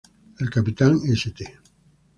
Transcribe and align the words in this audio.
El 0.39 0.49
Capitán 0.49 0.97
St. 1.13 1.45